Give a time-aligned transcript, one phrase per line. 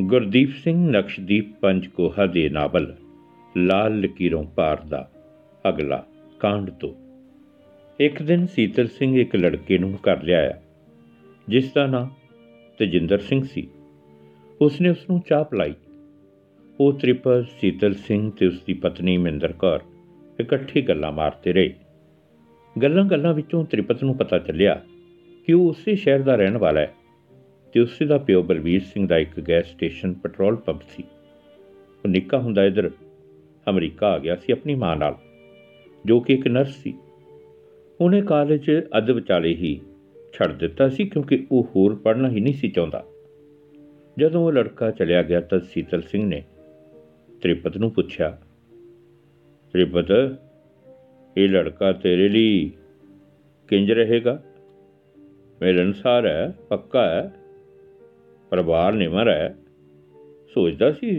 [0.00, 2.96] ਗੁਰਦੀਪ ਸਿੰਘ ਨਕਸ਼ਦੀਪ ਪੰਜਕੋਹਾ ਦੇ ਨਾਵਲ,
[3.56, 5.10] ਲਾਲ ਲਕੀਰੋਂ ਪਾਰ ਦਾ
[5.68, 6.06] ਅਗਲਾ
[6.40, 6.94] ਕਾਂਡ ਤੋਂ।
[8.00, 10.62] ਇੱਕ ਦਿਨ ਸੀਤਲ ਸਿੰਘ ਇੱਕ ਲੜਕੇ ਨੂੰ ਘਰ ਲਿਆਇਆ,
[11.48, 12.06] ਜਿਸ ਦਾ ਨਾਂ
[12.78, 13.68] ਤਜਿੰਦਰ ਸਿੰਘ ਸੀ।
[14.60, 15.74] ਉਸਨੇ ਉਸ ਨੂੰ ਚਾਹ ਪਲਾਈ।
[16.80, 19.80] ਉਹ ਤ੍ਰਿਪਤ ਸੀਤਲ ਸਿੰਘ ਤੇ ਉਸ ਦੀ ਪਤਨੀ ਮਿੰਦਰ ਕੌਰ
[20.40, 21.74] ਇਕੱਠੀ ਗੱਲਾਂ ਮਾਰਦੇ ਰਹੇ।
[22.82, 24.82] ਗੱਲਾਂ-ਗੱਲਾਂ ਵਿੱਚੋਂ ਤ੍ਰਿਪਤ ਨੂੰ ਪਤਾ ਚੱਲਿਆ
[25.46, 26.94] ਕਿ ਉਹ ਉਸੇ ਸ਼ਹਿਰ ਦਾ ਰਹਿਣ ਵਾਲਾ ਹੈ।
[27.74, 31.02] ਤੇ ਉਸੇ ਦਾ ਪਿਓ ਬਲਵੀਰ ਸਿੰਘ ਦਾ ਇੱਕ ਗੈਸ ਸਟੇਸ਼ਨ ਪੈਟਰੋਲ ਪੰਪ ਸੀ।
[32.04, 32.90] ਉਹ ਨਿੱਕਾ ਹੁੰਦਾ ਇਧਰ
[33.66, 35.16] ਅਮਰੀਕਾ ਆ ਗਿਆ ਸੀ ਆਪਣੀ ਮਾਂ ਨਾਲ,
[36.04, 36.94] ਜੋ ਕਿ ਇੱਕ ਨਰਸ ਸੀ।
[38.00, 39.80] ਉਹਨੇ ਕਾਲਜ ਅੱਧ ਵਿਚਾਲੇ ਹੀ
[40.32, 43.04] ਛੱਡ ਦਿੱਤਾ ਸੀ ਕਿਉਂਕਿ ਉਹ ਹੋਰ ਪੜ੍ਹਨਾ ਹੀ ਨਹੀਂ ਸੀ ਚਾਹੁੰਦਾ।
[44.18, 46.42] ਜਦੋਂ ਉਹ ਲੜਕਾ ਚਲਿਆ ਗਿਆ ਤਾਂ ਸੀਤਲ ਸਿੰਘ ਨੇ
[47.42, 48.38] ਤ੍ਰਿਪਤ ਨੂੰ ਪੁੱਛਿਆ,
[49.74, 50.10] ਤ੍ਰਿਪਤ,
[51.36, 52.70] ਇਹ ਲੜਕਾ ਤੇਰੇ ਲਈ
[53.68, 54.42] ਕਿੰਜ ਰਹੇਗਾ?
[55.60, 57.32] ਮਿਲਣਸਾਰ ਹੈ, ਪੱਕਾ ਹੈ?
[58.54, 59.54] ਪਰਿਵਾਰ ਨਿਮਰ ਹੈ।
[60.54, 61.10] ਸੋਚਦਾ ਸੀ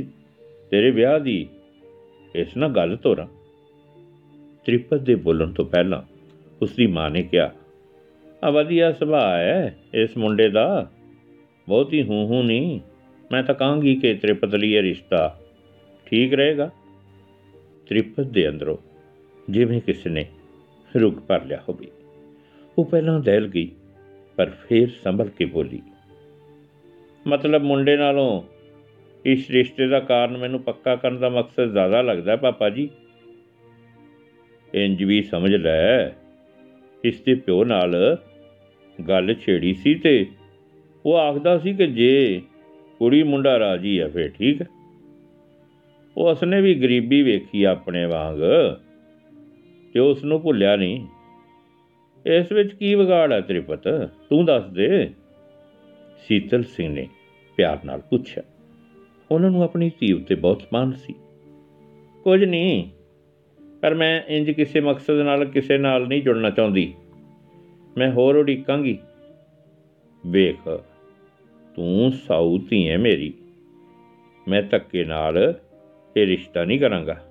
[0.72, 1.48] ਤੇਰੇ ਵਿਆਹ ਦੀ
[2.36, 3.26] ਇਸ ਨਾਲ ਗੱਲ ਤੋਰਾਂ।
[4.66, 6.02] ਤ੍ਰਿਪਤ ਦੇ ਬੋਲਣ ਤੋਂ ਪਹਿਲਾਂ
[6.62, 7.52] ਉਸ ਦੀ ਮਾਂ ਨੇ ਕਿਹਾ
[8.44, 10.92] ਆ ਵਧੀਆ ਸੁਭਾਅ ਹੈ ਇਸ ਮੁੰਡੇ ਦਾ।
[11.68, 12.80] ਬਹੁਤੀ ਹੂੰ ਹੂੰ ਨਹੀਂ,
[13.32, 15.40] ਮੈਂ ਤਾਂ ਕਹਾਂਗੀ ਕਿ ਤ੍ਰਿਪਤ ਲਈ ਇਹ ਰਿਸ਼ਤਾ
[16.06, 16.70] ਠੀਕ ਰਹੇਗਾ।
[17.88, 18.78] ਤ੍ਰਿਪਤ ਦੇ ਅੰਦਰੋਂ
[19.50, 20.26] ਜਿਵੇਂ ਕਿਸੇ ਨੇ
[20.96, 21.92] ਰੁਕ ਭਰ ਲਿਆ ਹੋਵੇ।
[22.78, 23.70] ਉਹ ਪਹਿਲਾਂ ਦਹਿਲ ਗਈ,
[24.36, 25.82] ਪਰ ਫੇਰ ਸੰਭਲ ਕੇ ਬੋਲੀ
[27.28, 28.42] ਮਤਲਬ ਮੁੰਡੇ ਨਾਲੋਂ
[29.26, 32.90] ਇਸ ਰਿਸ਼ਤੇ ਦਾ ਕਾਰਨ ਮੈਨੂੰ ਪੱਕਾ ਕਰਨ ਦਾ ਮਕਸਦ ਜ਼ਿਆਦਾ ਲੱਗਦਾ ਪਾਪਾ ਜੀ।
[34.74, 36.10] ਇੰਜ ਵੀ ਸਮਝ ਲੈ,
[37.04, 38.18] ਇਸ ਦੇ ਪਿਓ ਨਾਲ
[39.08, 40.26] ਗੱਲ ਛੇੜੀ ਸੀ ਤੇ
[41.06, 42.42] ਉਹ ਆਖਦਾ ਸੀ ਕਿ ਜੇ
[43.00, 44.68] ਕੁੜੀ ਮੁੰਡਾ ਰਾਜੀ ਹੈ ਫੇਰ ਠੀਕ। ਹੈ
[46.18, 48.40] ਉਹ ਉਸਨੇ ਵੀ ਗਰੀਬੀ ਵੇਖੀ ਆਪਣੇ ਵਾਂਗ
[49.94, 51.08] ਤੇ ਉਸ ਨੂੰ ਭੁੱਲਿਆ ਨਹੀਂ।
[52.26, 53.88] ਇਸ ਵਿੱਚ ਕੀ ਵਿਗਾੜ ਹੈ ਤ੍ਰਿਪਤ?
[54.30, 55.10] ਤੂੰ ਦੱਸ ਦੇ।
[56.28, 57.08] ਸੀਤਲ ਸਿੰਘ ਨੇ
[57.56, 58.44] ਪਿਆਰ ਨਾਲ ਪੁੱਛਿਆ।
[59.32, 61.14] ਉਹਨਾਂ ਨੂੰ ਆਪਣੀ ਧੀ ਉੱਤੇ ਬਹੁਤ ਮਾਣ ਸੀ।
[62.24, 62.90] ਕੁਝ ਨਹੀਂ,
[63.82, 66.94] ਪਰ ਮੈਂ ਇੰਜ ਕਿਸੇ ਮਕਸਦ ਨਾਲ ਕਿਸੇ ਨਾਲ ਨਹੀਂ ਜੁੜਨਾ ਚਾਹੁੰਦੀ।
[67.98, 68.98] ਮੈਂ ਹੋਰ ਉਡੀਕਾਂਗੀ।
[70.28, 70.80] ਵੇਖ,
[71.76, 73.34] ਤੂੰ ਸਾਊ ਧੀ ਹੈ ਮੇਰੀ।
[74.48, 75.60] ਮੈਂ ਧੱਕੇ ਨਾਲ
[76.18, 77.26] ਇਹ ਰਿਸ਼ਤਾ ਨਹੀਂ ਕਰਾਂਗਾ।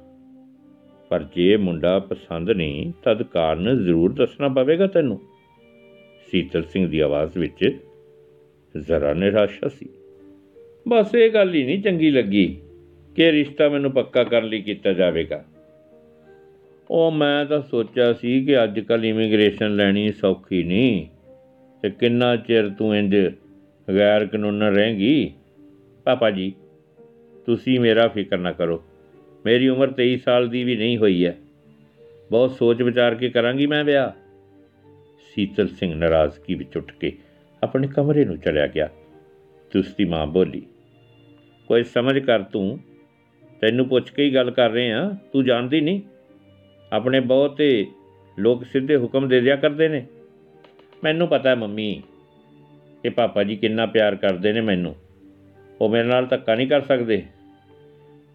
[1.09, 5.21] ਪਰ ਜੇ ਮੁੰਡਾ ਪਸੰਦ ਨਹੀਂ, ਤਦ ਕਾਰਨ ਜ਼ਰੂਰ ਦੱਸਣਾ ਪਵੇਗਾ ਤੈਨੂੰ।
[6.31, 7.79] ਸੀਤਲ ਸਿੰਘ ਦੀ ਆਵਾਜ਼ ਵਿੱਚ
[8.81, 9.89] ਜ਼ਰਾ ਨਿਰਾਸ਼ਾ ਸੀ।
[10.89, 12.61] ਬਸ ਇਹ ਗੱਲ ਹੀ ਨਹੀਂ ਚੰਗੀ ਲੱਗੀ
[13.17, 15.45] ਕਿ ਰਿਸ਼ਤਾ ਮੈਨੂੰ ਪੱਕਾ ਕਰਨ ਲਈ ਕੀਤਾ ਜਾਵੇਗਾ।
[16.91, 21.07] ਉਹ ਮੈਂ ਤਾਂ ਸੋਚਿਆ ਸੀ ਕਿ ਅੱਜ ਕੱਲ ਇਮੀਗ੍ਰੇਸ਼ਨ ਲੈਣੀ ਸੌਖੀ ਨਹੀਂ
[21.83, 23.17] ਤੇ ਕਿੰਨਾ ਚਿਰ ਤੂੰ ਇੰਜ
[23.95, 25.33] ਗੈਰ ਕਾਨੂੰਨ ਰਹੇਂਗੀ?
[26.05, 26.53] ਪਾਪਾ ਜੀ,
[27.47, 28.85] ਤੁਸੀਂ ਮੇਰਾ ਫਿਕਰ ਨਾ ਕਰੋ।
[29.47, 31.39] ਮੇਰੀ ਉਮਰ 23 ਸਾਲ ਦੀ ਵੀ ਨਹੀਂ ਹੋਈ ਹੈ।
[32.31, 34.11] ਬਹੁਤ ਸੋਚ ਵਿਚਾਰ ਕੇ ਕਰਾਂਗੀ ਮੈਂ ਵਿਆਹ।
[35.35, 37.13] ਸੀਤਲ ਸਿੰਘ ਨਾਰਾਜ਼ਗੀ ਵਿੱਚ ਉੱਠ ਕੇ
[37.65, 38.89] ਆਪਣੇ ਕਮਰੇ ਨੂੰ ਚਲਿਆ ਗਿਆ।
[39.73, 40.67] ਤੇ ਉਸ ਦੀ ਮਾਂ ਬੋਲੀ,
[41.69, 42.79] ਕੋਈ ਸਮਝ ਕਰ ਤੂੰ,
[43.61, 46.01] ਤੈਨੂੰ ਪੁੱਛ ਕੇ ਹੀ ਗੱਲ ਕਰ ਰਹੇ ਆ, ਤੂੰ ਜਾਣਦੀ ਨਹੀਂ?
[46.93, 47.87] ਆਪਣੇ ਬਹੁਤੇ
[48.39, 50.07] ਲੋਕ ਸਿੱਧੇ ਹੁਕਮ ਦੇ ਦਿਆ ਕਰਦੇ ਨੇ।
[51.05, 52.03] ਮੈਨੂੰ ਪਤਾ ਹੈ ਮੰਮੀ,
[53.03, 54.97] ਕਿ ਪਾਪਾ ਜੀ ਕਿੰਨਾ ਪਿਆਰ ਕਰਦੇ ਨੇ ਮੈਨੂੰ।
[55.81, 57.23] ਉਹ ਮੇਰੇ ਨਾਲ ਧੱਕਾ ਨਹੀਂ ਕਰ ਸਕਦੇ।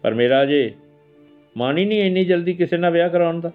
[0.02, 0.74] ਪਰ ਮੇਰਾ ਜੇ
[1.56, 3.52] ਮਨ ਹੀ ਨਹੀਂ ਇੰਨੀ ਜਲਦੀ ਕਿਸੇ ਨਾਲ ਵਿਆਹ ਕਰਾਉਣ ਦਾ।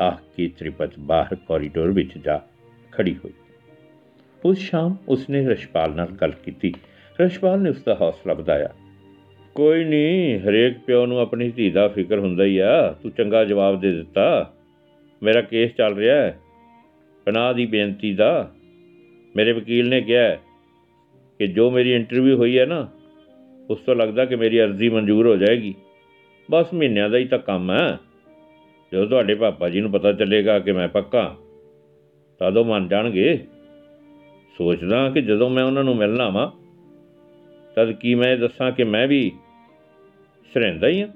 [0.00, 2.40] ਆਹ ਕੀ ਤ੍ਰਿਪਤ ਬਾਹਰ ਕੋਰੀਡੋਰ ਵਿੱਚ ਜਾ
[2.92, 3.32] ਖੜੀ ਹੋਈ।
[4.44, 6.74] ਉਸ ਸ਼ਾਮ ਉਸਨੇ ਰਸ਼ਪਾਲ ਨਾਲ ਗੱਲ ਕੀਤੀ।
[7.20, 8.68] ਰਸ਼ਪਾਲ ਨੇ ਉਸ ਦਾ ਹੌਸਲਾ ਵਧਾਇਆ।
[9.54, 13.80] ਕੋਈ ਨਹੀਂ, ਹਰੇਕ ਪਿਓ ਨੂੰ ਆਪਣੀ ਧੀ ਦਾ ਫਿਕਰ ਹੁੰਦਾ ਹੀ ਆ। ਤੂੰ ਚੰਗਾ ਜਵਾਬ
[13.80, 14.54] ਦੇ ਦਿੱਤਾ।
[15.22, 16.38] ਮੇਰਾ ਕੇਸ ਚੱਲ ਰਿਹਾ ਹੈ।
[17.24, 18.52] ਪਨਾਹ ਦੀ ਬੇਨਤੀ ਦਾ।
[19.36, 20.34] ਮੇਰੇ ਵਕੀਲ ਨੇ ਕਿਹਾ
[21.38, 22.88] ਕਿ ਜੋ ਮੇਰੀ ਇੰਟਰਵਿਊ ਹੋਈ ਹੈ ਨਾ,
[23.70, 25.74] ਉਸ ਤੋਂ ਲੱਗਦਾ ਕਿ ਮੇਰੀ ਅਰਜ਼ੀ ਮਨਜ਼ੂਰ ਹੋ ਜਾਏਗੀ।
[26.50, 27.98] ਬਸ ਮਹੀਨਿਆਂ ਦਾ ਹੀ ਤਾਂ ਕੰਮ ਹੈ।
[28.92, 31.36] ਜਦੋਂ ਤੁਹਾਡੇ ਪਾਪਾ ਜੀ ਨੂੰ ਪਤਾ ਚੱਲੇਗਾ ਕਿ ਮੈਂ ਪੱਕਾ,
[32.38, 33.38] ਤਦੋਂ ਮੰਨ ਜਾਣਗੇ।
[34.58, 36.50] ਸੋਚਦਾ ਕਿ ਜਦੋਂ ਮੈਂ ਉਹਨਾਂ ਨੂੰ ਮਿਲਣਾ ਵਾਂ,
[37.76, 39.32] ਤਦ ਕੀ ਮੈਂ ਦੱਸਾਂ ਕਿ ਮੈਂ ਵੀ
[40.54, 41.08] ਸਰਹਿੰਦਾ ਹੀ ਆ?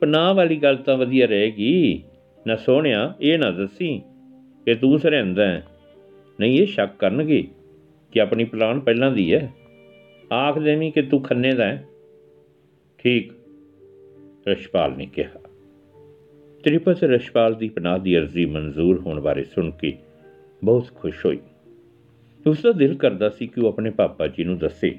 [0.00, 2.02] ਪਨਾਹ ਵਾਲੀ ਗੱਲ ਤਾਂ ਵਧੀਆ ਰਹੇਗੀ।
[2.46, 4.02] ਨਾ ਸੋਹਣਿਆ, ਇਹ ਨਾ ਦੱਸੀ
[4.64, 5.66] ਕਿ ਤੂੰ ਸਰਹਿੰਦਾ ਹੈ।
[6.40, 7.48] ਨਹੀਂ, ਇਹ ਸ਼ੱਕ ਕਰਨਗੇ
[8.12, 9.52] ਕਿ ਆਪਣੀ ਪਲਾਨ ਪਹਿਲਾਂ ਦੀ ਹੈ।
[10.32, 11.86] ਆਖ ਦੇਵੀਂ ਕਿ ਤੂੰ ਖੰਨੇ ਦਾ ਹੈ।
[12.98, 13.32] ਠੀਕ
[14.48, 15.30] ਰਸ਼ਪਾਲ ਨੇ ਕਿਹਾ।
[16.64, 19.92] ਤ੍ਰਿਪਤ ਰਸ਼ਪਾਲ ਦੀ ਪਨਾਹ ਦੀ ਅਰਜ਼ੀ ਮਨਜ਼ੂਰ ਹੋਣ ਬਾਰੇ ਸੁਣ ਕੇ
[20.64, 21.38] ਬਹੁਤ ਖੁਸ਼ ਹੋਈ।
[22.46, 24.98] ਉਸ ਦਾ ਦਿਲ ਕਰਦਾ ਸੀ ਕਿ ਉਹ ਆਪਣੇ ਪਾਪਾ ਜੀ ਨੂੰ ਦੱਸੇ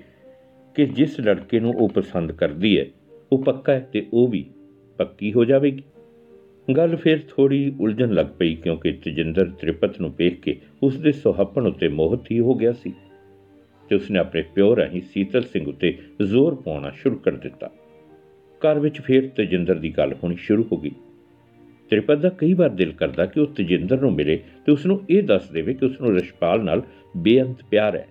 [0.75, 2.85] ਕਿ ਜਿਸ ਲੜਕੇ ਨੂੰ ਉਹ ਪਸੰਦ ਕਰਦੀ ਹੈ,
[3.31, 4.45] ਉਹ ਪੱਕਾ ਹੈ ਤੇ ਉਹ ਵੀ
[4.97, 5.83] ਪੱਕੀ ਹੋ ਜਾਵੇਗੀ।
[6.77, 11.67] ਗੱਲ ਫਿਰ ਥੋੜੀ ਉਲਝਣ ਲੱਗ ਪਈ ਕਿਉਂਕਿ ਤਜਿੰਦਰ ਤ੍ਰਿਪਤ ਨੂੰ ਵੇਖ ਕੇ ਉਸ ਦੇ ਸੁਹੱਪਣ
[11.67, 12.93] ਉੱਤੇ ਮੋਹਿਤ ਹੀ ਹੋ ਗਿਆ ਸੀ
[13.89, 17.71] ਤੇ ਉਸਨੇ ਆਪਣੇ ਪਿਓ ਰਾਹੀਂ ਸੀਤਲ ਸਿੰਘ ਉੱਤੇ ਜ਼ੋਰ ਪਾਉਣਾ ਸ਼ੁਰੂ ਕਰ ਦਿੱਤਾ।
[18.61, 20.91] ਘਰ ਵਿੱਚ ਫਿਰ ਤਜਿੰਦਰ ਦੀ ਗੱਲ ਹੋਣੀ ਸ਼ੁਰੂ ਹੋ ਗਈ।
[21.89, 25.23] ਤ੍ਰਿਪਤ ਦਾ ਕਈ ਵਾਰ ਦਿਲ ਕਰਦਾ ਕਿ ਉਹ ਤਜਿੰਦਰ ਨੂੰ ਮਿਲੇ ਤੇ ਉਸ ਨੂੰ ਇਹ
[25.23, 26.83] ਦੱਸ ਦੇਵੇ ਕਿ ਉਸ ਨੂੰ ਰਸ਼ਪਾਲ ਨਾਲ
[27.17, 28.07] ਬੇਅੰਤ ਪਿਆਰ ਹੈ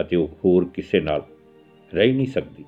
[0.00, 1.22] ਅਤੇ ਉਹ ਹੋਰ ਕਿਸੇ ਨਾਲ
[1.94, 2.64] ਰਹਿ ਨਹੀਂ ਸਕਦੀ।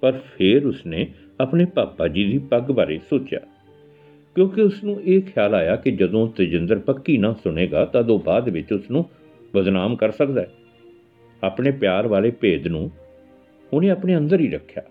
[0.00, 1.08] ਪਰ ਫਿਰ ਉਸਨੇ
[1.40, 3.40] ਆਪਣੇ ਪਾਪਾ ਜੀ ਦੀ ਪੱਗ ਬਾਰੇ ਸੋਚਿਆ।
[4.34, 8.48] ਕਿਉਂਕਿ ਉਸ ਨੂੰ ਇਹ ਖਿਆਲ ਆਇਆ ਕਿ ਜਦੋਂ ਤੇਜਿੰਦਰ ਪੱਕੀ ਨਾ ਸੁਣੇਗਾ ਤਾਂ ਉਹ ਬਾਅਦ
[8.48, 9.04] ਵਿੱਚ ਉਸ ਨੂੰ
[9.54, 10.50] ਬਦਨਾਮ ਕਰ ਸਕਦਾ ਹੈ।
[11.42, 12.90] ਆਪਣੇ ਪਿਆਰ ਵਾਲੇ ਭੇਦ ਨੂੰ
[13.72, 14.82] ਉਹਨੇ ਆਪਣੇ ਅੰਦਰ ਹੀ ਰੱਖਿਆ।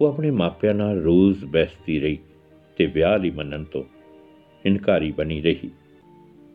[0.00, 2.18] ਉਹ ਆਪਣੇ ਮਾਪਿਆਂ ਨਾਲ ਰੋਜ਼ ਬਹਿਸਦੀ ਰਹੀ।
[2.76, 3.82] ਤੇ ਵਿਆਹ ਲਈ ਮੰਨਣ ਤੋਂ
[4.64, 5.70] ਇਨਕਾਰੀ ਬਣੀ ਰਹੀ।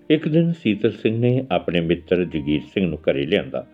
[0.10, 3.66] ਇੱਕ ਦਿਨ ਸੀਤਲ ਸਿੰਘ ਨੇ ਆਪਣੇ ਮਿੱਤਰ ਜਗੀਰ ਸਿੰਘ ਨੂੰ ਘਰੇ ਲਿਆਂਦਾ,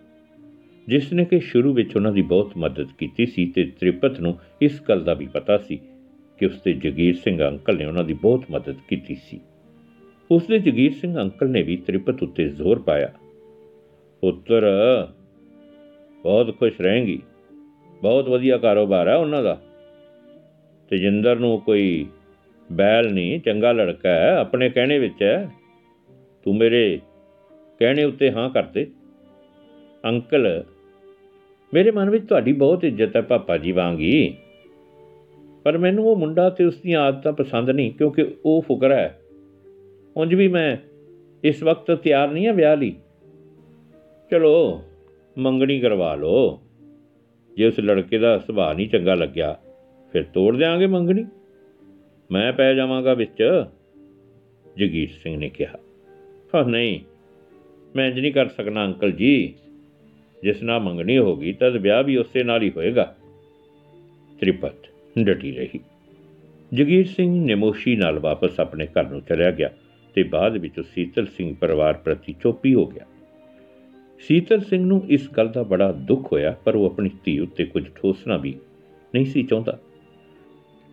[0.88, 4.80] ਜਿਸ ਨੇ ਕਿ ਸ਼ੁਰੂ ਵਿੱਚ ਉਹਨਾਂ ਦੀ ਬਹੁਤ ਮਦਦ ਕੀਤੀ ਸੀ ਤੇ ਤ੍ਰਿਪਤ ਨੂੰ ਇਸ
[4.88, 5.78] ਗੱਲ ਦਾ ਵੀ ਪਤਾ ਸੀ
[6.38, 9.40] ਕਿ ਉਸਦੇ ਜਗੀਰ ਸਿੰਘ ਅੰਕਲ ਨੇ ਉਹਨਾਂ ਦੀ ਬਹੁਤ ਮਦਦ ਕੀਤੀ ਸੀ।
[10.30, 13.12] ਉਸਦੇ ਜਗੀਰ ਸਿੰਘ ਅੰਕਲ ਨੇ ਵੀ ਤ੍ਰਿਪਤ ਉੱਤੇ ਜ਼ੋਰ ਪਾਇਆ,
[14.22, 14.64] ਪੁੱਤਰ,
[16.22, 17.20] ਬਹੁਤ ਖੁਸ਼ ਰਹੇਂਗੀ।
[18.02, 19.60] ਬਹੁਤ ਵਧੀਆ ਕਾਰੋਬਾਰ ਹੈ ਉਹਨਾਂ ਦਾ।
[20.90, 22.06] ਤੇਜਿੰਦਰ ਨੂੰ ਕੋਈ
[22.72, 25.48] ਬੈਲ ਨਹੀਂ, ਚੰਗਾ ਲੜਕਾ ਹੈ, ਆਪਣੇ ਕਹਿਣੇ ਵਿੱਚ ਹੈ।
[26.44, 26.98] ਤੂੰ ਮੇਰੇ
[27.78, 28.86] ਕਹਿਣੇ ਉੱਤੇ ਹਾਂ ਕਰਦੇ
[30.04, 30.64] ਅੰਕਲ,
[31.74, 34.34] ਮੇਰੇ ਮਨ ਵਿੱਚ ਤੁਹਾਡੀ ਬਹੁਤ ਇੱਜ਼ਤ ਹੈ ਪਾਪਾ ਜੀ ਵਾਂਗੀ।
[35.64, 39.18] ਪਰ ਮੈਨੂੰ ਉਹ ਮੁੰਡਾ ਤੇ ਉਸ ਦੀਆਂ ਆਦਤਾਂ ਪਸੰਦ ਨਹੀਂ, ਕਿਉਂਕਿ ਉਹ ਫੁਕਰਾ ਹੈ।
[40.16, 40.76] ਉਂਝ ਵੀ ਮੈਂ
[41.44, 42.94] ਇਸ ਵਕਤ ਤਿਆਰ ਨਹੀਂ ਹਾਂ ਵਿਆਹ ਲਈ।
[44.30, 44.82] ਚਲੋ,
[45.38, 46.60] ਮੰਗਣੀ ਕਰਵਾ ਲਓ।
[47.56, 49.58] ਜੇ ਉਸ ਲੜਕੇ ਦਾ ਸੁਭਾਅ ਨਹੀਂ ਚੰਗਾ ਲੱਗਿਆ,
[50.12, 51.24] ਫਿਰ ਤੋੜ ਦਿਆਂਗੇ ਮੰਗਣੀ।
[52.32, 53.64] ਮੈਂ ਪੈ ਜਾਵਾਂਗਾ ਵਿੱਚ,
[54.78, 55.78] ਜਗੀਰ ਸਿੰਘ ਨੇ ਕਿਹਾ।
[56.54, 57.00] ਹਾਂ, ਨਹੀਂ,
[57.96, 59.54] ਮੈਂ ਇੰਜ ਨਹੀਂ ਕਰ ਸਕਣਾ ਅੰਕਲ ਜੀ।
[60.42, 63.16] ਜਿਸ ਨਾਲ ਮੰਗਣੀ ਹੋਗੀ ਤਦ ਵਿਆਹ ਵੀ ਉਸੇ ਨਾਲ ਹੀ ਹੋਏਗਾ।
[64.40, 64.74] ਤ੍ਰਿਪਤ
[65.18, 65.80] ਡਟੀ ਰਹੀ।
[66.74, 69.70] ਜਗੀਰ ਸਿੰਘ ਨਿਮੋਸ਼ੀ ਨਾਲ ਵਾਪਸ ਆਪਣੇ ਘਰ ਨੂੰ ਚਲਿਆ ਗਿਆ
[70.14, 73.06] ਤੇ ਬਾਅਦ ਵਿੱਚ ਸੀਤਲ ਸਿੰਘ ਪਰਿਵਾਰ ਪ੍ਰਤੀ ਚੁੱਪੀ ਹੋ ਗਿਆ।
[74.20, 77.84] ਸੀਤਲ ਸਿੰਘ ਨੂੰ ਇਸ ਗੱਲ ਦਾ ਬੜਾ ਦੁੱਖ ਹੋਇਆ, ਪਰ ਉਹ ਆਪਣੀ ਧੀ ਉੱਤੇ ਕੁਝ
[77.94, 78.54] ਠੋਸਣਾ ਵੀ
[79.14, 79.78] ਨਹੀਂ ਸੀ ਚਾਹੁੰਦਾ।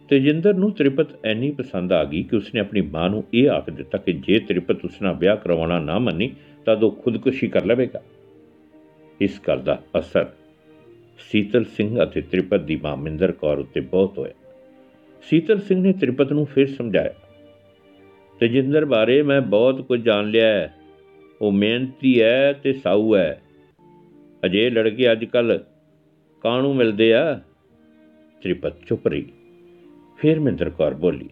[0.10, 3.98] ਤੇਜਿੰਦਰ ਨੂੰ ਤ੍ਰਿਪਤ ਐਨੀ ਪਸੰਦ ਆ ਗਈ ਕਿ ਉਸਨੇ ਆਪਣੀ ਮਾਂ ਨੂੰ ਇਹ ਆਖ ਦਿੱਤਾ
[3.98, 6.32] ਕਿ ਜੇ ਤ੍ਰਿਪਤ ਉਸ ਨਾਲ ਵਿਆਹ ਕਰਵਾਉਣਾ ਨਾ ਮੰਨੀ
[6.66, 8.02] ਤਾਂ ਉਹ ਖੁਦਕੁਸ਼ੀ ਕਰ ਲਵੇਗਾ।
[9.22, 10.26] ਇਸ ਗੱਲ ਦਾ ਅਸਰ
[11.32, 14.34] ਸੀਤਲ ਸਿੰਘ ਅਤੇ ਤ੍ਰਿਪਤ ਦੀ ਮਾਂ ਮਿੰਦਰ ਕੌਰ ਉੱਤੇ ਬਹੁਤ ਹੋਇਆ।
[15.24, 17.14] ਸੀਤਲ ਸਿੰਘ ਨੇ ਤ੍ਰਿਪਤ ਨੂੰ ਫਿਰ ਸਮਝਾਇਆ,
[18.40, 20.74] ਤੇਜਿੰਦਰ ਬਾਰੇ ਮੈਂ ਬਹੁਤ ਕੁਝ ਜਾਣ ਲਿਆ ਹੈ।
[21.42, 23.42] ਉਹ ਮਿਹਨਤੀ ਹੈ ਤੇ ਸਾਊ ਹੈ।
[24.46, 25.64] ਅਜੇ ਲੜਕੇ ਅੱਜ ਕੱਲ
[26.44, 27.40] ਕਾਹਨੂੰ ਮਿਲਦੇ ਆ?
[28.42, 29.26] ਤ੍ਰਿਪਤ ਚੁੱਪ ਰਹੀ।
[30.26, 31.30] ਫਿਰ ਮਿੰਦਰ ਕੌਰ ਬੋਲੀ,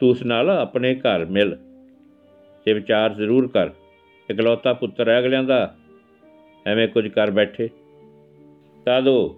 [0.00, 1.56] ਤੂੰ ਉਸ ਨਾਲ ਆਪਣੇ ਘਰ ਮਿਲ।
[2.64, 3.70] ਤੇ ਵਿਚਾਰ ਜ਼ਰੂਰ ਕਰ,
[4.30, 5.76] ਇਕਲੌਤਾ ਪੁੱਤਰ ਹੈ ਅਗਲਿਆਂ ਦਾ,
[6.66, 7.68] ਐਵੇਂ ਕੁਝ ਕਰ ਬੈਠੇ।
[8.86, 9.36] ਤਾਂ ਦੋ,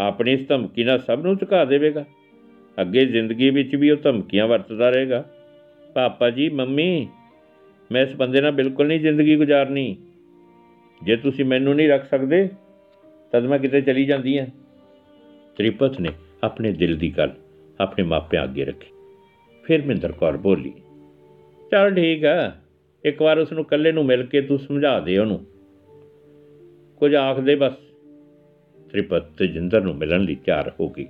[0.00, 2.04] ਆਪਣੀ ਇਸ ਧਮਕੀ ਨਾਲ ਸਭ ਨੂੰ ਝੁਕਾ ਦੇਵੇਗਾ।
[2.80, 5.24] ਅੱਗੇ ਜ਼ਿੰਦਗੀ ਵਿੱਚ ਵੀ ਉਹ ਧਮਕੀਆਂ ਵਰਤਦਾ ਰਹੇਗਾ।
[5.94, 7.08] ਪਾਪਾ ਜੀ, ਮੰਮੀ,
[7.92, 9.96] ਮੈਂ ਇਸ ਬੰਦੇ ਨਾਲ ਬਿਲਕੁਲ ਨਹੀਂ ਜ਼ਿੰਦਗੀ ਗੁਜ਼ਾਰਨੀ।
[11.02, 12.48] ਜੇ ਤੁਸੀਂ ਮੈਨੂੰ ਨਹੀਂ ਰੱਖ ਸਕਦੇ,
[13.32, 14.46] ਤਦ ਮੈਂ ਕਿਤੇ ਚਲੀ ਜਾਂਦੀ ਹਾਂ।
[15.56, 16.10] ਤ੍ਰਿਪਤ ਨੇ
[16.44, 17.34] ਆਪਣੇ ਦਿਲ ਦੀ ਗੱਲ
[17.80, 18.88] ਆਪਣੇ ਮਾਪਿਆਂ ਅੱਗੇ ਰੱਖੀ।
[19.64, 20.72] ਫਿਰ ਮਿੰਦਰ ਕੌਰ ਬੋਲੀ,
[21.70, 22.52] ਚਲ ਠੀਕ ਆ,
[23.04, 25.44] ਇੱਕ ਵਾਰ ਉਸ ਨੂੰ ਇਕੱਲੇ ਨੂੰ ਮਿਲ ਕੇ ਤੂੰ ਸਮਝਾ ਦੇ ਉਹਨੂੰ।
[26.98, 27.76] ਕੁਝ ਆਖ ਦੇ ਬਸ।
[28.92, 31.06] ਤ੍ਰਿਪਤ ਤੇਜਿੰਦਰ ਨੂੰ ਮਿਲਣ ਲਈ ਤਿਆਰ ਹੋ ਗਈ।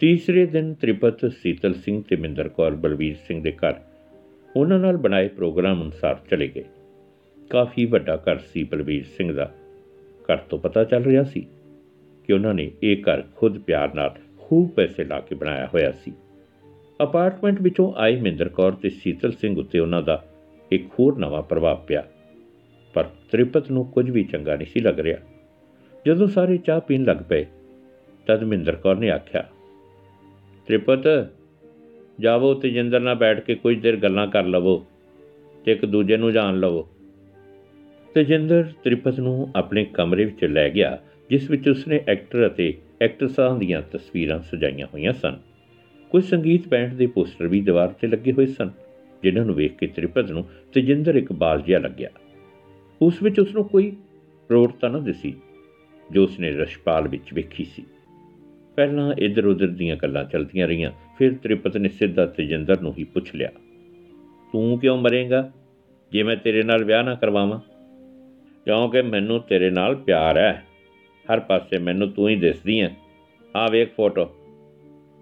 [0.00, 3.74] ਤੀਸਰੇ ਦਿਨ ਤ੍ਰਿਪਤ, ਸੀਤਲ ਸਿੰਘ ਤੇ ਮਿੰਦਰ ਕੌਰ ਬਲਵੀਰ ਸਿੰਘ ਦੇ ਘਰ
[4.56, 6.64] ਉਹਨਾਂ ਨਾਲ ਬਣਾਏ ਪ੍ਰੋਗਰਾਮ ਅਨੁਸਾਰ ਚਲੇ ਗਏ।
[7.50, 9.52] ਕਾਫੀ ਵੱਡਾ ਘਰ ਸੀ ਬਲਵੀਰ ਸਿੰਘ ਦਾ।
[10.22, 11.46] ਘਰ ਤੋਂ ਪਤਾ ਚੱਲ ਰਿਹਾ ਸੀ
[12.26, 14.14] ਕਿ ਉਹਨਾਂ ਨੇ ਇਹ ਘਰ ਖੁਦ ਪਿਆਰ ਨਾਲ
[14.52, 16.12] ਖੂਬ ਪੈਸੇ ਲਾ ਕੇ ਬਣਾਇਆ ਹੋਇਆ ਸੀ।
[17.02, 20.24] ਅਪਾਰਟਮੈਂਟ ਵਿੱਚੋਂ ਆਏ ਮਿੰਦਰ ਕੌਰ ਤੇ ਸੀਤਲ ਸਿੰਘ ਉੱਤੇ ਉਹਨਾਂ ਦਾ
[20.72, 22.04] ਇੱਕ ਹੋਰ ਨਵਾਂ ਪ੍ਰਭਾਵ ਪਿਆ।
[22.94, 25.18] ਪਰ ਤ੍ਰਿਪਤ ਨੂੰ ਕੁਝ ਵੀ ਚੰਗਾ ਨਹੀਂ ਸੀ ਲੱਗ ਰਿਹਾ।
[26.06, 27.46] ਜਦੋਂ ਸਾਰੇ ਚਾਹ ਪੀਣ ਲੱਗ ਪਏ,
[28.26, 29.48] ਤਦ ਮਿੰਦਰ ਕੌਰ ਨੇ ਆਖਿਆ,
[30.66, 31.08] ਤ੍ਰਿਪਤ,
[32.20, 34.84] ਜਾਵੋ ਤੇਜਿੰਦਰ ਨਾਲ ਬੈਠ ਕੇ ਕੁਝ ਦੇਰ ਗੱਲਾਂ ਕਰ ਲਵੋ
[35.64, 36.88] ਤੇ ਇੱਕ ਦੂਜੇ ਨੂੰ ਜਾਣ ਲਵੋ।
[38.14, 40.98] ਤੇਜਿੰਦਰ ਤ੍ਰਿਪਤ ਨੂੰ ਆਪਣੇ ਕਮਰੇ ਵਿੱਚ ਲੈ ਗਿਆ,
[41.30, 45.38] ਜਿਸ ਵਿੱਚ ਉਸਨੇ ਐਕਟਰ ਅਤੇ ਐਕਟਰਸਾਂ ਦੀਆਂ ਤਸਵੀਰਾਂ ਸਜਾਈਆਂ ਹੋਈਆਂ ਸਨ।
[46.10, 48.70] ਕੁਝ ਸੰਗੀਤ ਬੈਂਡ ਦੇ ਪੋਸਟਰ ਵੀ ਦੀਵਾਰ ਤੇ ਲੱਗੇ ਹੋਏ ਸਨ,
[49.22, 50.44] ਜਿਨ੍ਹਾਂ ਨੂੰ ਵੇਖ ਕੇ ਤ੍ਰਿਪਤ ਨੂੰ
[50.74, 52.08] ਤੇਜਿੰਦਰ ਇੱਕ ਬਾਲ ਜਿਹਾ ਲੱਗਿਆ।
[53.02, 53.90] ਉਸ ਵਿੱਚ ਉਸ ਨੂੰ ਕੋਈ
[54.50, 55.34] ਪ੍ਰੋੜਤਾ ਨਾ ਦਿਸੀ,
[56.10, 57.84] ਜੋ ਉਸਨੇ ਰਸ਼ਪਾਲ ਵਿੱਚ ਵੇਖੀ ਸੀ।
[58.76, 63.34] ਪਹਿਲਾਂ ਇੱਧਰ ਉੱਧਰ ਦੀਆਂ ਗੱਲਾਂ ਚੱਲਦੀਆਂ ਰਹੀਆਂ, ਫਿਰ ਤ੍ਰਿਪਤ ਨੇ ਸਿੱਧਾ ਤੇਜਿੰਦਰ ਨੂੰ ਹੀ ਪੁੱਛ
[63.34, 63.50] ਲਿਆ,
[64.52, 65.50] ਤੂੰ ਕਿਉਂ ਮਰੇਂਗਾ?
[66.12, 67.60] ਜੇ ਮੈਂ ਤੇਰੇ ਨਾਲ ਵਿਆਹ ਨਾ ਕਰਵਾਵਾਂ?
[68.64, 70.62] ਕਿਉਂਕਿ ਮੈਨੂੰ ਤੇਰੇ ਨਾਲ ਪਿਆਰ ਹੈ।
[71.32, 72.96] ਹਰ ਪਾਸੇ ਮੈਨੂੰ ਤੂੰ ਹੀ ਦਿਸਦੀ ਹੈ
[73.56, 74.26] ਆ ਵੇਖ ਫੋਟੋ।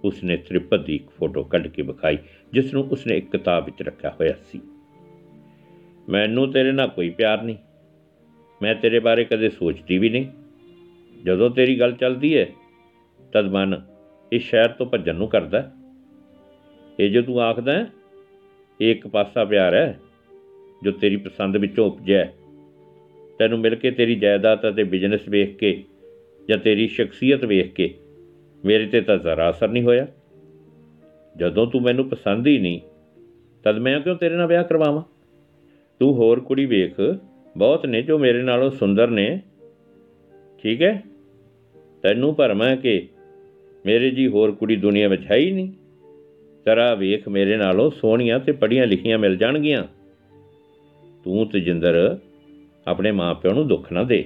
[0.04, 2.18] ਉਸਨੇ ਤ੍ਰਿਪਤ ਦੀ ਇੱਕ ਫੋਟੋ ਕੱਢ ਕੇ ਵਿਖਾਈ
[2.52, 4.60] ਜਿਸ ਨੂੰ ਉਸਨੇ ਇੱਕ ਕਿਤਾਬ ਵਿੱਚ ਰੱਖਿਆ ਹੋਇਆ ਸੀ।
[6.08, 7.56] ਮੈਨੂੰ ਤੇਰੇ ਨਾਲ ਕੋਈ ਪਿਆਰ ਨਹੀਂ।
[8.62, 10.26] ਮੈਂ ਤੇਰੇ ਬਾਰੇ ਕਦੇ ਸੋਚਦੀ ਵੀ ਨਹੀਂ।
[11.24, 12.46] ਜਦੋਂ ਤੇਰੀ ਗੱਲ ਚੱਲਦੀ ਹੈ
[13.32, 13.82] ਤਦ ਮਨ
[14.32, 15.72] ਇਸ ਸ਼ਹਿਰ ਤੋਂ ਭੱਜਣ ਨੂੰ ਕਰਦਾ ਹੈ।
[17.00, 17.86] ਇਹ ਜੋ ਤੂੰ ਆਖਦਾ ਹੈ
[18.80, 20.00] ਇਹ ਇੱਕ ਪਾਸਾ ਪਿਆਰ ਹੈ
[20.82, 22.34] ਜੋ ਤੇਰੀ ਪਸੰਦ ਵਿੱਚੋਂ ਉਪਜਿਆ ਹੈ।
[23.38, 25.84] ਤੈਨੂੰ ਮਿਲ ਕੇ ਤੇਰੀ ਜਾਇਦਾਦ ਅਤੇ ਬਿਜ਼ਨਸ ਵੇਖ ਕੇ
[26.50, 27.94] ਜਾਂ ਤੇਰੀ ਸ਼ਖਸੀਅਤ ਵੇਖ ਕੇ
[28.64, 30.06] ਮੇਰੇ ਤੇ ਤਾਂ ਜ਼ਰਾ ਅਸਰ ਨਹੀਂ ਹੋਇਆ?
[31.36, 32.80] ਜਦੋਂ ਤੂੰ ਮੈਨੂੰ ਪਸੰਦ ਹੀ ਨਹੀਂ,
[33.64, 35.02] ਤਦ ਮੈਂ ਕਿਉਂ ਤੇਰੇ ਨਾਲ ਵਿਆਹ ਕਰਵਾਵਾਂ?
[36.00, 37.18] ਤੂੰ ਹੋਰ ਕੁੜੀ ਵੇਖ,
[37.56, 39.40] ਬਹੁਤ ਨੇ ਜੋ ਮੇਰੇ ਨਾਲੋਂ ਸੁੰਦਰ ਨੇ।
[40.62, 41.02] ਠੀਕ ਹੈ?
[42.02, 43.08] ਤੈਨੂੰ ਭਰਮ ਹੈ ਕਿ
[43.86, 45.72] ਮੇਰੇ ਜੀ ਹੋਰ ਕੁੜੀ ਦੁਨੀਆ ਵਿੱਚ ਹੈ ਹੀ ਨਹੀਂ।
[46.64, 49.84] ਤਰਾ ਵੇਖ ਮੇਰੇ ਨਾਲੋਂ ਸੋਹਣੀਆਂ ਤੇ ਪੜੀਆਂ ਲਿਖੀਆਂ ਮਿਲ ਜਾਣਗੀਆਂ।
[51.24, 52.18] ਤੂੰ ਤਜਿੰਦਰ
[52.86, 54.24] ਆਪਣੇ ਮਾਪਿਆਂ ਨੂੰ ਦੁੱਖ ਨਾ ਦੇ।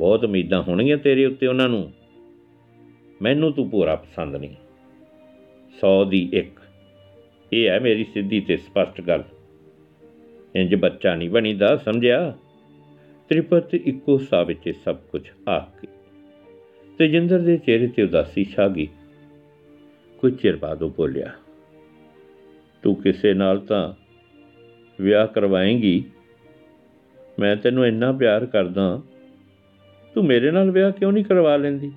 [0.00, 1.92] ਬਹੁਤ ਉਮੀਦਾਂ ਹੋਣਗੀਆਂ ਤੇਰੇ ਉੱਤੇ ਉਹਨਾਂ ਨੂੰ।
[3.22, 4.54] ਮੈਨੂੰ ਤੂੰ ਪੂਰਾ ਪਸੰਦ ਨਹੀਂ।
[5.78, 6.60] 100 ਦੀ ਇੱਕ।
[7.52, 9.24] ਇਹ ਹੈ ਮੇਰੀ ਸਿੱਧੀ ਤੇ ਸਪਸ਼ਟ ਗੱਲ।
[10.54, 12.32] ਇੰਜ ਬੱਚਾ ਨਹੀਂ ਬਣੀਦਾ, ਸਮਝਿਆ?
[13.28, 15.88] ਤ੍ਰਿਪਤ ਇੱਕੋ ਸਾਹ ਵਿੱਚ ਇਹ ਸਭ ਕੁਝ ਆਖ ਕੇ
[16.98, 18.88] ਤੇਜਿੰਦਰ ਦੇ ਚਿਹਰੇ ਤੇ ਉਦਾਸੀ ਛਾ ਗਈ।
[20.18, 21.32] ਕੁਝ ਚਿਰ ਬਾਅਦ ਉਹ ਬੋਲਿਆ,
[22.82, 23.92] ਤੂੰ ਕਿਸੇ ਨਾਲ ਤਾਂ
[25.00, 26.04] ਵਿਆਹ ਕਰਵਾਏਂਗੀ?
[27.38, 29.00] ਮੈਂ ਤੈਨੂੰ ਇੰਨਾ ਪਿਆਰ ਕਰਦਾ
[30.14, 31.92] ਤੂੰ ਮੇਰੇ ਨਾਲ ਵਿਆਹ ਕਿਉਂ ਨਹੀਂ ਕਰਵਾ ਲੈਂਦੀ?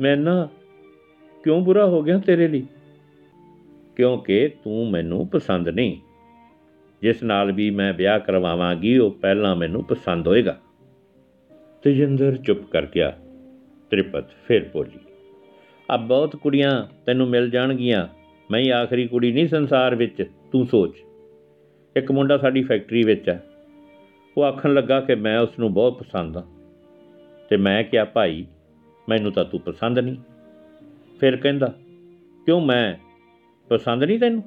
[0.00, 0.48] ਮੈਂ ਨਾ
[1.44, 2.66] ਕਿਉਂ ਬੁਰਾ ਹੋ ਗਿਆ ਤੇਰੇ ਲਈ?
[3.96, 5.96] ਕਿਉਂਕਿ ਤੂੰ ਮੈਨੂੰ ਪਸੰਦ ਨਹੀਂ।
[7.02, 10.60] ਜਿਸ ਨਾਲ ਵੀ ਮੈਂ ਵਿਆਹ ਕਰਵਾਵਾਂਗੀ, ਉਹ ਪਹਿਲਾਂ ਮੈਨੂੰ ਪਸੰਦ ਹੋਏਗਾ।
[11.82, 13.18] ਤੇਜਿੰਦਰ ਚੁੱਪ ਕਰ ਗਿਆ।
[13.90, 14.98] ਤ੍ਰਿਪਤ ਫਿਰ ਬੋਲੀ
[15.94, 18.08] ਅਬ ਬਹੁਤ ਕੁੜੀਆਂ ਤੈਨੂੰ ਮਿਲ ਜਾਣਗੀਆਂ।
[18.50, 20.96] ਮੈਂ ਹੀ ਆਖਰੀ ਕੁੜੀ ਨਹੀਂ ਸੰਸਾਰ ਵਿੱਚ, ਤੂੰ ਸੋਚ।
[21.96, 23.46] ਇੱਕ ਮੁੰਡਾ ਸਾਡੀ ਫੈਕਟਰੀ ਵਿੱਚ ਹੈ।
[24.36, 26.59] ਉਹ ਆਖਣ ਲੱਗਾ ਕਿ ਮੈਂ ਉਸ ਨੂੰ ਬਹੁਤ ਪਸੰਦ ਹਾਂ।
[27.50, 28.46] ਤੇ ਮੈਂ ਕਿਹਾ, ਭਾਈ,
[29.08, 30.16] ਮੈਨੂੰ ਤਾਂ ਤੂੰ ਪਸੰਦ ਨਹੀਂ।
[31.20, 31.74] ਫਿਰ ਕਹਿੰਦਾ,
[32.46, 32.94] ਕਿਉਂ ਮੈਂ
[33.68, 34.42] ਪਸੰਦ ਨਹੀਂ ਤੈਨੂੰ?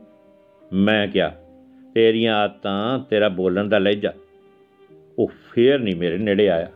[0.73, 1.35] ਮੈਂ ਕਿਹਾ,
[1.93, 4.13] ਤੇਰੀਆਂ ਆਦਤਾਂ ਤੇਰਾ ਬੋਲਣ ਦਾ ਲਹਿਜਾ।
[5.19, 6.71] ਉਹ ਫੇਰ ਨਹੀਂ ਮੇਰੇ ਨੇੜੇ ਆਇਆ।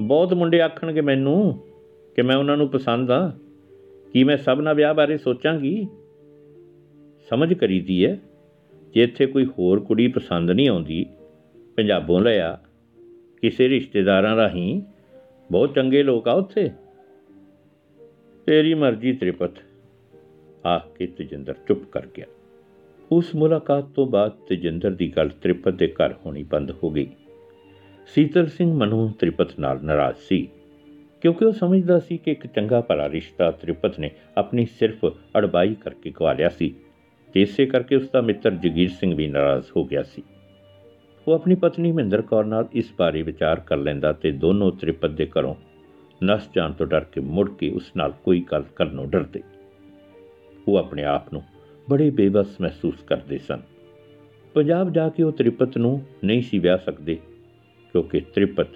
[0.00, 1.58] ਬਹੁਤ ਮੁੰਡੇ ਆਖਣਗੇ ਮੈਨੂੰ
[2.16, 3.32] ਕਿ ਮੈਂ ਉਹਨਾਂ ਨੂੰ ਪਸੰਦ ਆ
[4.12, 5.88] ਕੀ ਮੈਂ ਸਭ ਨਾਲ ਵਿਆਹ ਬਾਰੇ ਸੋਚਾਂਗੀ?
[7.30, 8.18] ਸਮਝ ਕਰੀਦੀ ਹੈ
[8.94, 11.06] ਜੇ ਇੱਥੇ ਕੋਈ ਹੋਰ ਕੁੜੀ ਪਸੰਦ ਨਹੀਂ ਆਉਂਦੀ,
[11.76, 12.60] ਪੰਜਾਬੋਂ ਲਿਆ
[13.42, 14.82] ਕਿਸੇ ਰਿਸ਼ਤੇਦਾਰਾਂ ਰਾਹੀਂ
[15.50, 16.70] ਬਹੁਤ ਚੰਗੇ ਲੋਕ ਆ ਉੱਥੇ।
[18.46, 19.50] ਤੇਰੀ ਮਰਜ਼ੀ ਤ੍ਰਿਪਤ।
[20.66, 22.26] ਆਖ ਕੇ ਤਜਿੰਦਰ ਚੁੱਪ ਕਰ ਗਿਆ।
[23.12, 27.06] ਉਸ ਮੁਲਾਕਾਤ ਤੋਂ ਬਾਅਦ ਤਜਿੰਦਰ ਦੀ ਗੱਲ ਤ੍ਰਿਪਤ ਦੇ ਘਰ ਹੋਣੀ ਬੰਦ ਹੋ ਗਈ।
[28.06, 30.48] ਸੀਤਲ ਸਿੰਘ ਮਨੋਂ ਤ੍ਰਿਪਤ ਨਾਲ ਨਾਰਾਜ਼ ਸੀ,
[31.20, 36.10] ਕਿਉਂਕਿ ਉਹ ਸਮਝਦਾ ਸੀ ਕਿ ਇੱਕ ਚੰਗਾ ਭਲਾ ਰਿਸ਼ਤਾ ਤ੍ਰਿਪਤ ਨੇ ਆਪਣੀ ਸਿਰਫ ਅੜਬਾਈ ਕਰਕੇ
[36.10, 36.74] ਗਵਾ ਲਿਆ ਸੀ।
[37.34, 40.22] ਤੇ ਇਸੇ ਕਰਕੇ ਉਸ ਦਾ ਮਿੱਤਰ ਜਗੀਰ ਸਿੰਘ ਵੀ ਨਾਰਾਜ਼ ਹੋ ਗਿਆ ਸੀ।
[41.28, 45.26] ਉਹ ਆਪਣੀ ਪਤਨੀ ਮਹਿੰਦਰ ਕੌਰ ਨਾਲ ਇਸ ਬਾਰੇ ਵਿਚਾਰ ਕਰ ਲੈਂਦਾ ਤੇ ਦੋਨੋਂ ਤ੍ਰਿਪਤ ਦੇ
[45.26, 45.54] ਘਰੋਂ
[46.24, 49.42] ਨਸ ਜਾਣ ਤੋਂ ਡਰ ਕੇ ਮੁੜ ਕੇ ਉਸ ਨਾਲ ਕੋਈ ਗੱਲ ਕਰਨੋਂ ਡਰਦੇ।
[50.68, 51.42] ਉਹ ਆਪਣੇ ਆਪ ਨੂੰ
[51.90, 53.60] ਬੜੇ ਬੇਬਸ ਮਹਿਸੂਸ ਕਰਦੇ ਸਨ।
[54.54, 57.14] ਪੰਜਾਬ ਜਾ ਕੇ ਉਹ ਤ੍ਰਿਪਤ ਨੂੰ ਨਹੀਂ ਸੀ ਵਿਆਹ ਸਕਦੇ,
[57.94, 58.68] ਕਿਉਂਕਿ ਤ੍ਰਿਪਤ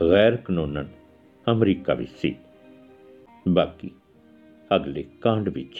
[0.00, 0.88] ਗੈਰ ਕਾਨੂੰਨਨ
[1.46, 2.34] ਅਮਰੀਕਾ ਵਿੱਚ ਸੀ।
[3.48, 3.90] ਬਾਕੀ
[4.76, 5.78] ਅਗਲੇ ਕਾਂਡ ਵਿੱਚ